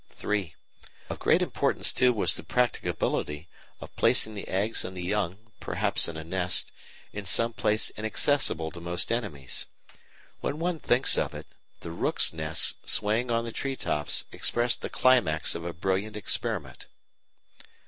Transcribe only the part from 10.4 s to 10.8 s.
one